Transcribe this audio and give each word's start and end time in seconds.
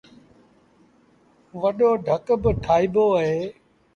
وڏو 1.61 1.89
ڍڪ 2.05 2.25
با 2.41 2.49
ٺآئيٚبو 2.63 3.05
اهي۔ 3.17 3.39